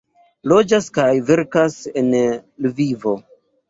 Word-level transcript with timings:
Loĝas 0.53 0.87
kaj 0.95 1.05
verkas 1.29 1.79
en 2.05 2.13
Lvivo. 2.21 3.19